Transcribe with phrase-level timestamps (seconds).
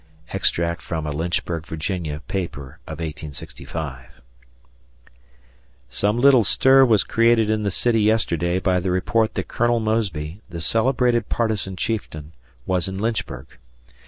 [0.33, 4.19] [Extract from a Lynchburg, Virginia, paper of 1865]
[5.91, 9.79] Some little stir was created in the city yesterday by the report that Col.
[9.79, 12.31] Mosby, the celebrated partisan chieftain,
[12.65, 13.45] was in Lynchburg.